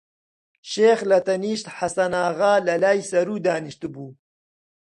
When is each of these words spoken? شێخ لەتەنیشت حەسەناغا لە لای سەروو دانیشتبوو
شێخ 0.71 0.99
لەتەنیشت 1.11 1.67
حەسەناغا 1.77 2.53
لە 2.67 2.75
لای 2.83 3.07
سەروو 3.11 3.43
دانیشتبوو 3.45 4.09